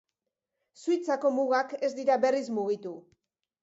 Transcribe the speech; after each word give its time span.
Suitzako 0.85 1.33
mugak 1.37 1.79
ez 1.87 1.93
dira 2.01 2.19
berriz 2.27 2.45
mugitu. 2.61 2.99